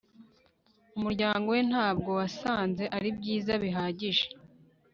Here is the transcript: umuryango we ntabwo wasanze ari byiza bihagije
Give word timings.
umuryango 0.97 1.45
we 1.55 1.59
ntabwo 1.69 2.09
wasanze 2.19 2.83
ari 2.97 3.09
byiza 3.17 3.51
bihagije 3.63 4.25